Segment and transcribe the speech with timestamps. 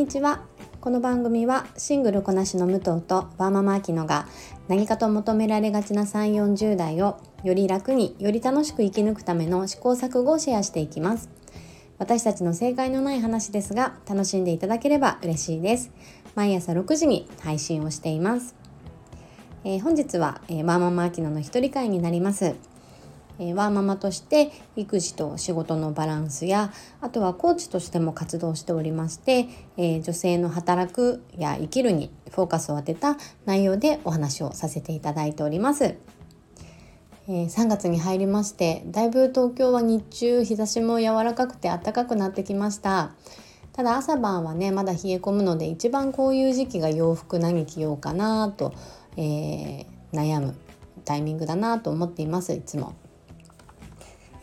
[0.00, 0.40] にちは。
[0.80, 4.26] この番組はシングルこなしの武藤とワーママアキノが
[4.66, 11.28] 何かと求められがちな3 4 0代をより楽により楽しく生き抜くための試行錯誤をシェアしていきます。
[11.98, 15.90] 私たちの正解のない話ですが楽しんでいただければ嬉しいです。
[16.34, 18.54] 毎朝6時に配信をしています、
[19.64, 22.54] えー、本日は、えー、ワーママアキノの一人会になります。
[23.40, 35.96] えワーママとして育児と仕事のバランスやあとはコーチとしても活動しておりまして、え女性の働くや生きるにフォーカスを当てた内容でお話をさせていただいております。
[37.28, 43.12] え3月に入りましてだいぶ東京は日中日差しも柔らかくて暖かくなってきました
[43.72, 48.74] ただ朝晩はねまだ冷え込むので一番こういう時期が洋服何着ようかなと、
[49.16, 50.56] えー、悩む
[51.04, 52.94] タイミングだなと思っていますいつも。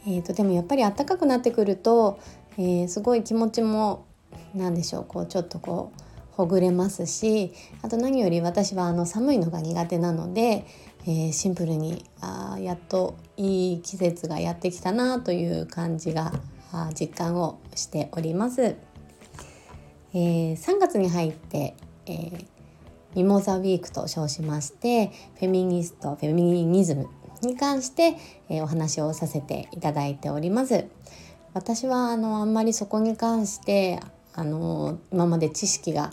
[0.08, 2.18] えーと、でもやっぱり暖かくなってくると、
[2.58, 4.06] えー、すごい気持ちも
[4.56, 10.66] 何でしょうこうちょっとこうほぐれますしあと何より私はあの寒いのが苦手なので、
[11.02, 16.32] えー、シンプルにあやっといい季節がやってきたなという感じが
[16.98, 18.76] 実感をしております。
[20.14, 22.46] えー、3月に入って、えー、
[23.16, 27.10] ミモザウィークと称しましてフェミニストフェミニズム
[27.42, 28.16] に関して、
[28.50, 30.86] え、お話をさせていただいております。
[31.54, 34.00] 私はあのあんまりそこに関して
[34.36, 36.12] あの今まで知識が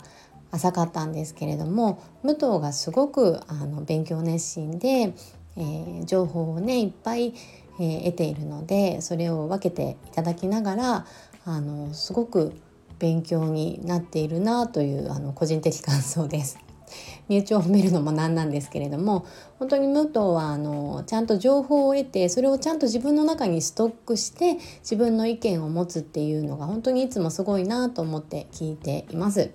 [0.51, 5.13] 浅かったんですけれども武藤がすごくあの勉強熱心で、
[5.57, 7.33] えー、情報をねいっぱい、
[7.79, 11.05] えー、得ているのでそれを分けていただきながら
[11.45, 12.53] あのすごく
[12.97, 16.57] 勉強になっているなというあの個人的感想です。
[17.27, 19.25] 身内を褒めるのもなんなんですけれども
[19.59, 29.51] 本当に武藤はあのちゃんと情報を得てそれをちゃんと自分の中にストックして自分の意見を持つっていうのが本当にいつもすごいなと思って聞いています。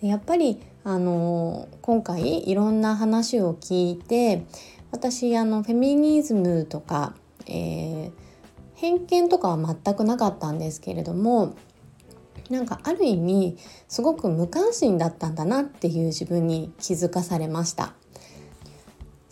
[0.00, 4.46] でやっぱりあの今回いろんな話を聞いて
[4.90, 7.14] 私あのフェミニズムとか、
[7.46, 8.12] えー、
[8.74, 11.56] 偏見とかは全くなかったんですけれども
[12.50, 13.56] なんかある意味
[13.88, 17.92] すごく無関心だったんだなっていう自分に気づかされました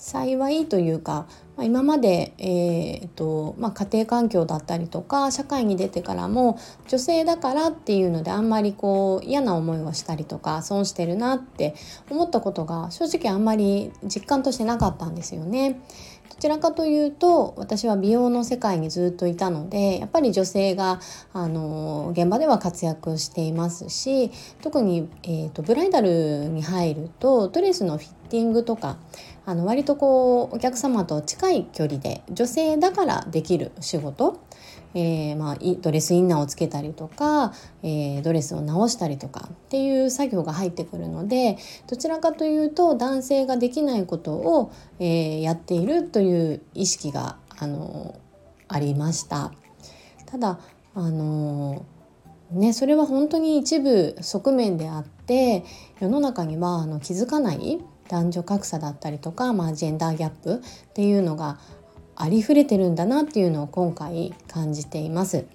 [0.07, 11.75] 幸いというか、ま、今まで、えーとまあ、家庭環境だったりとか社会に出てからも女性だからっていうのであんまりこう嫌な思いをしたりとか損してるなって
[12.09, 15.81] 思ったことが正直あんまり実感としてなかったんですよね。
[16.29, 21.01] どちらかというと私は美容の世界にずっといたのでやっぱり女性が
[21.33, 24.31] あの現場では活躍していますし
[24.63, 28.99] 特に、えーと、ブライダルに入るとドレスのフィッティングとか
[29.45, 34.41] あの割とこうお客様と近い距離で女性だからできる仕事
[34.99, 37.53] えー、まあ、ドレスインナーをつけたりとか、
[37.83, 48.19] えー、ドレスを直したりとかっていう作業が入ってくるのでどちらかというと男性ができないことを、えー、やっているという意識があの
[48.69, 49.53] ありました。
[50.25, 50.59] ただ
[50.95, 51.85] あの
[52.51, 55.65] ね、それは本当に一部側面であって
[56.01, 60.59] 世の中にはあの気づかない男女格差だったりとか、まあ、ジェンダーギャップっ
[60.95, 61.59] ていうのが
[62.17, 65.47] ありふれてるんだなっていうのを今回感じています。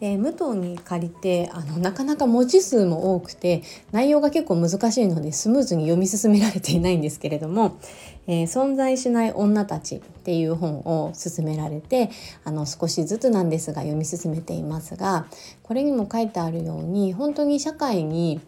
[0.00, 3.62] で武藤に借りてあのなかなか文字数も多くて
[3.92, 7.76] 内容が結構難しいのでスムーズに読み進められていないんですけれども
[8.26, 12.10] 「えー、存在しない女たち」っていう本を勧められて
[12.42, 15.26] あの少しずつなんですが読み進めていますが
[15.62, 18.40] これにも書いてあるように本当に社会に、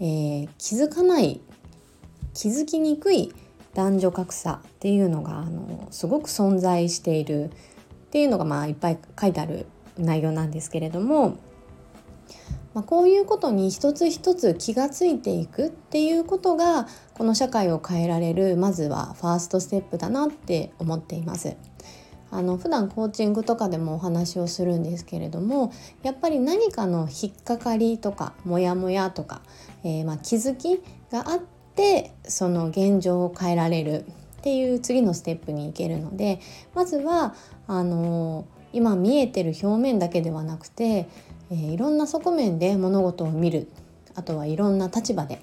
[0.00, 1.40] えー、気づかない
[2.34, 3.32] 気づきにくい
[3.74, 7.48] 男女格差っていうのがあのすごく存在しているっ
[8.10, 9.66] ていうのがまあいっぱい書いてある
[9.98, 11.38] 内容なんですけれども、
[12.74, 21.56] まあ、こういうことに一つ一つ気がついていくっていうことがこの社会を変えられるまずはファーストステップだなって思っています。
[22.32, 25.72] あの普段コーチングとかでもお話をするんですけれども
[26.04, 29.42] やっぱり何かの引っかかりとかモヤモヤとか、
[29.82, 30.80] えー、まあ気づき
[31.10, 34.04] があってってその現状を変えられる
[34.40, 36.40] っていう次のステップに行けるので
[36.74, 37.34] まずは
[37.66, 41.08] あの今見えてる表面だけではなくて、
[41.50, 43.68] えー、いろんな側面で物事を見る
[44.14, 45.40] あとはいろんな立場で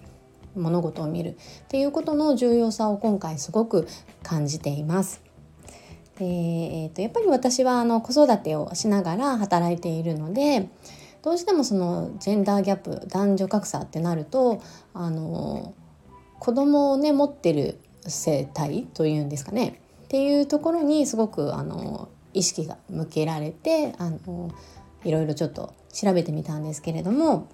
[0.56, 3.88] 物事を見るっていうことの重要さを今回すごく
[4.24, 5.22] 感じています。
[6.18, 10.68] でえーと、とやっぱり私はあの子育てをしながら働いているので
[11.22, 14.64] どうしてもそのジェンダーギャップ男女格差ってなると
[14.96, 15.76] あの
[16.40, 24.52] 子供をね持ってる生態というんですかねっていうところにすごくあの意識が向けられてあの
[25.04, 27.50] いろいろちょっと調べてみたんですけれども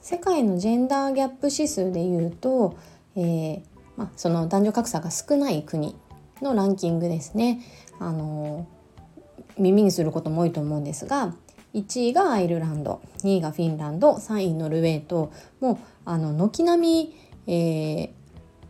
[0.00, 2.78] 世界のジェンダーギャップ指数でいうと、
[3.14, 3.62] えー
[3.96, 5.96] ま、その男女格差が少ない国
[6.40, 7.60] のランキングですね。
[7.98, 8.66] あの
[9.58, 11.34] 耳にすることも多いと思うんですが
[11.74, 17.14] 1位がアイルランド2位がフィンランド3位ノルウェーともう軒並み、
[17.46, 18.12] え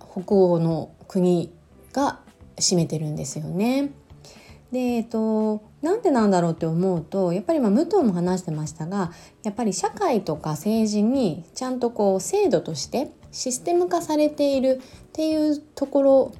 [0.01, 1.53] ー、北欧の国
[1.93, 2.21] が
[2.57, 3.91] 占めてるんですよね。
[4.73, 9.13] でえっとなんでなんだろうって思うとやっぱりまあ武藤も話してましたが
[9.43, 16.33] やっぱり社会とか政治にちゃんとこう制度としてシステム化されているっていうところ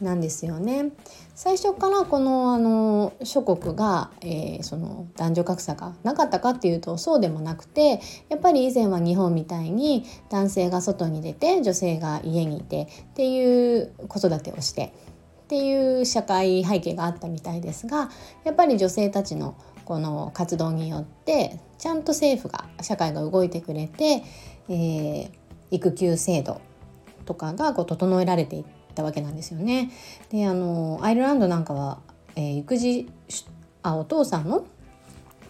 [0.00, 0.90] なんですよね。
[1.34, 14.92] 最初からこのあの諸国が、えー、その男女格差がなかったかっていうとそうでもなくてやっぱり以前は日本みたいに男性が外に出て女性が家にいてっていう子育てをして
[15.44, 18.10] っていう社会背景があったみたいですが
[18.44, 24.22] やっぱり女性たちのこの活動によってちゃんと政府が社会が動いてくれて、
[24.68, 25.30] えー、
[25.72, 26.60] 育休制度
[27.26, 29.90] とかがこう整えられていってたわけなんですよね。
[30.30, 31.98] であのアイルランドなんかは、
[32.36, 33.10] えー、育児
[33.82, 34.64] あお父さんの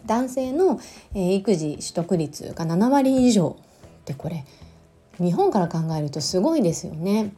[0.07, 0.81] 男性の、
[1.15, 3.57] えー、育児取得率が7割以上
[4.01, 4.45] ってこれ
[5.19, 7.33] 日本から考えるとすごいですよね。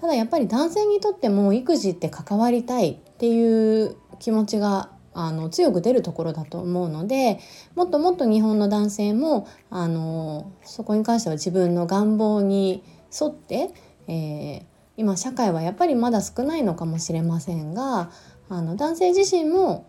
[0.00, 7.40] ただやっぱり男性にとっても育児って関わりたいっていう気持ちがあの強く出るところだと思うので
[7.74, 12.84] もっともっと日本の男性もあのそこに関しては自分の願望に
[13.18, 13.70] 沿って、
[14.08, 14.62] えー、
[14.96, 18.10] 今社会はやっぱりまだ少ないのかもしれませんが
[18.48, 19.86] あの男性自身も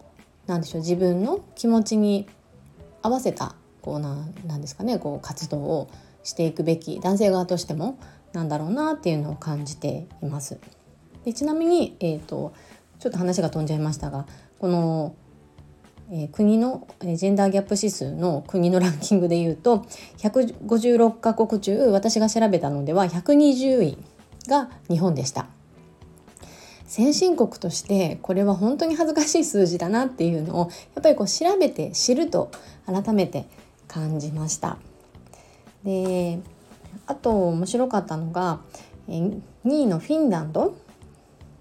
[0.47, 2.27] 何でしょう自分の気持ちに
[3.01, 5.89] 合わせたこうななんですかねこう活動を
[6.23, 7.97] していくべき男性側としても
[8.33, 10.59] なんだろうなっていうのを感じています。
[11.23, 12.53] でちなみに、えーと、
[12.99, 14.25] ちょっと話が飛んじゃいましたが
[14.59, 15.15] この、
[16.09, 19.85] えー、国のえジェンダーギャップ指数の国のランキングでいうと
[20.19, 23.97] 156カ国中私が調べたのでは120位
[24.47, 25.47] が日本でした。
[26.87, 32.49] 先進国としてこれは本当に恥ずかしい数字だなっていうのをやっぱりこう調べて知ると
[32.85, 33.45] 改めて
[33.87, 34.77] 感じました。
[35.83, 36.39] で
[37.05, 38.61] あと面白かったのが
[39.07, 40.75] 2位のフィンランド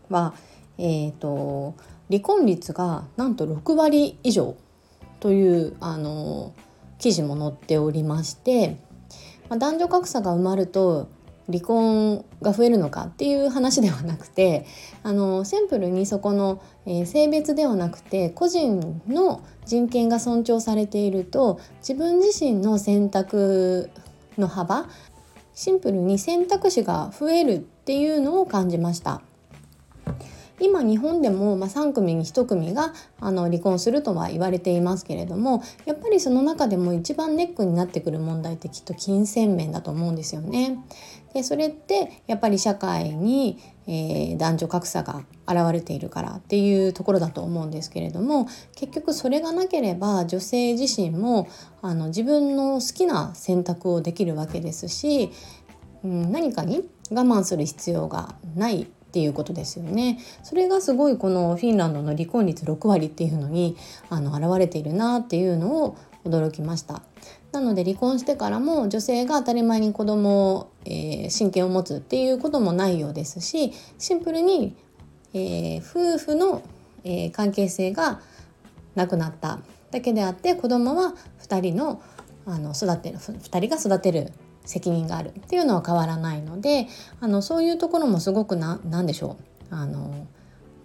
[0.09, 0.35] は、
[0.79, 1.75] えーと、
[2.09, 4.57] 離婚率がなんと6割以上
[5.21, 6.53] というあの
[6.99, 8.79] 記事も載っておりまして、
[9.49, 11.09] まあ、男女格差が埋まると
[11.49, 14.67] 離婚が増えるのかっていう話ではなくて
[15.03, 23.91] あのシンプルにそこの、えー、性別ではなくて個人の人権が尊重されていると自分自身の選択
[24.39, 24.89] の幅
[25.55, 29.23] シンプルに選択肢が増えるっていうのを感じました。
[30.59, 40.79] 今日本でも、まあ、3組に1組があの離婚するとは言われていますけれどもやっぱりその中でも一番ネックになってくる問題ってきっと金銭面だと思うんですよね。
[41.35, 51.47] でそれってやっぱり社会に、えー、男女格差が現れているからっていうところだと思うんですけれども結局それがなければ女性自身も
[51.83, 55.31] あの自分の好きな選択をできるわけですし、
[56.03, 58.87] うん、何かに我慢する必要がない
[59.17, 60.19] っていうことですよね。
[60.43, 63.75] それがすごいこのフィンランドの離婚率6割っていうのに
[64.11, 67.01] あの現れているなっていうのを驚きました。
[67.51, 74.77] なので離婚してからも女性が当たり前に子供を、えー、親権を持つっていうこともないようですしシンプルに、
[75.33, 76.63] えー、夫婦の、
[77.03, 78.21] えー、関係性が
[78.97, 79.61] なくなった
[79.93, 82.03] だけであって子供は2人の
[82.45, 84.33] あの育てる2人が育てる
[84.67, 86.89] 責任があるっていうのは変わらないので
[87.21, 89.39] あのそういうところもすごくな何でしょ
[89.71, 90.27] うあの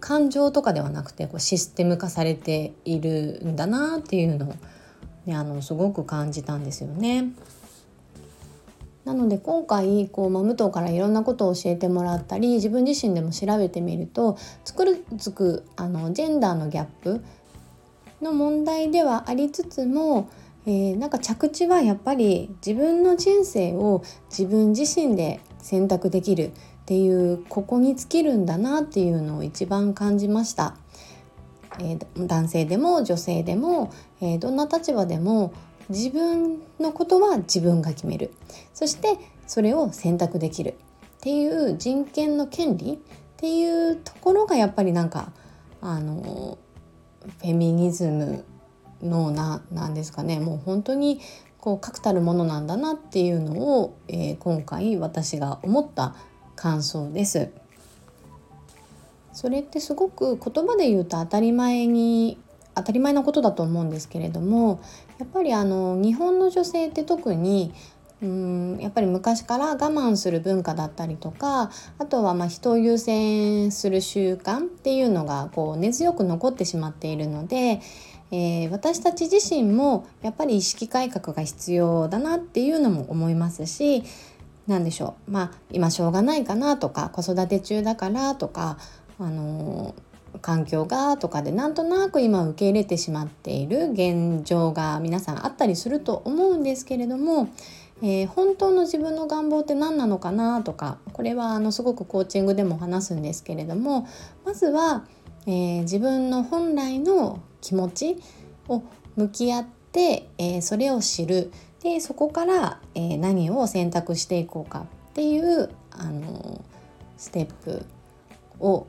[0.00, 4.54] 感情とかではなくてこうシステム化されているんだなっていうのを、
[5.26, 7.32] ね、あのすごく感じたんですよね。
[9.04, 17.24] なので今回こう、まあ、武藤からいろんなことを教えてもらったり自分自身でも調べてみるとつくるつくあのジェンダーのギャップ
[18.20, 20.28] の問題ではありつつも
[20.66, 26.50] えー、なんか着地はやっぱり自分の人生を自分自身で選択できるっ
[26.86, 30.76] ていうここに尽きるんだなっていうのを一番感じました。
[31.78, 35.52] えー、男性でも女性でも、えー、どんな立場でも
[35.88, 38.32] 自分のことは自分が決める
[38.74, 40.74] そしてそれを選択できるっ
[41.20, 42.98] ていう人権の権利っ
[43.36, 45.32] ていうところがやっぱりなんか
[45.80, 46.58] あの
[47.40, 48.44] フェミニズム
[49.02, 51.20] のななんですかねもう本当に
[51.58, 56.14] こう確たるものなんだなっていうのを、えー、今回私が思った
[56.56, 57.50] 感想です。
[59.32, 62.38] それってすごく言葉で言うと当たり前に
[62.74, 64.80] 当たり前なことだと思うんですけれども
[65.18, 67.72] やっぱりあの日本の女性って特に
[68.22, 77.80] うんやっぱり昔から我慢する文化だったりとかあとはま人を優先する習慣っていうのがこう根強く残ってしまっているので、
[78.32, 84.02] えー、私たち自身もやっぱり意識改革が必要だなっていうのも思いますし
[84.66, 85.30] 何でしょう。
[85.30, 88.78] まあ今しょうがないかなとか子育て中だからとか
[89.20, 97.50] あのー環境がとかでなんとなく今受け入れてしまっている現状が皆さんあったりすると思うんですけれども、
[98.02, 104.08] えー、本当の自分の願望って何なのかなとかこれはあのすごくコーチングでも話すんですけれども
[104.44, 105.04] まずは、
[105.46, 108.16] えー、自分の本来の気持ち
[108.68, 108.82] を
[109.16, 111.50] 向き合って、えー、それを知る
[111.82, 116.64] でそこから、え何を選択していこうかっていうあの
[117.16, 117.84] ステップ
[118.60, 118.86] を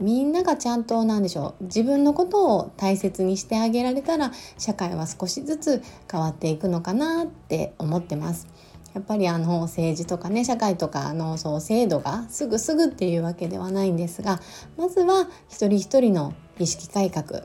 [0.00, 8.48] みんながちゃんと何でしょう自分のことを大切にしてあげられたら社会は少しずつ変わっていくのかなって思ってます。
[8.94, 14.40] やっぱりあの政治とかね社会とかのそう制度がすぐすぐっていうわけではないんですが
[14.76, 17.42] まずは一人一人の意識改革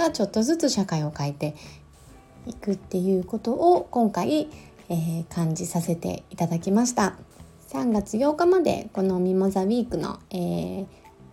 [0.00, 1.54] がちょっとずつ社会を変えて
[2.46, 4.48] いくっていうことを今回、
[4.88, 7.16] えー、感じさせていただきました。
[7.68, 10.86] 3月8日までこのミモザウィークの、えー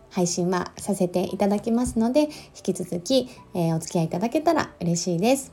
[0.10, 2.30] 配信はさせていただきますので引
[2.64, 5.52] き続き、えー、お付き合いいただけたら嬉しいです。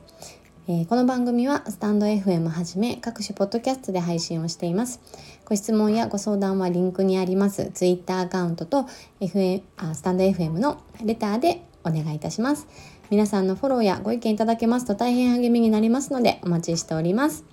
[0.68, 5.00] えー、この番組はスタンド FM はじめ各種ポッドキャストで配信をしています。
[5.44, 8.87] ご質問やご相談はリンクにあります Twitter アカウントと
[9.21, 12.66] FM あスタンド FM のレターでお願いいたします。
[13.11, 17.44] 皆さんのフォローやご意見いただけますと大変励みになりますのでお待ちしております。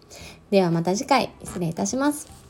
[0.49, 2.40] ではまた次回失礼いたします。